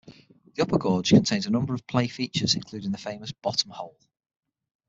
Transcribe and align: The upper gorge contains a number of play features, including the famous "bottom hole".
The 0.55 0.63
upper 0.63 0.79
gorge 0.79 1.11
contains 1.11 1.45
a 1.45 1.51
number 1.51 1.75
of 1.75 1.85
play 1.85 2.07
features, 2.07 2.55
including 2.55 2.91
the 2.91 2.97
famous 2.97 3.31
"bottom 3.33 3.69
hole". 3.69 3.99